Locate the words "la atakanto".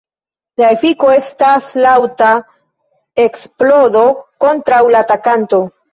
4.97-5.63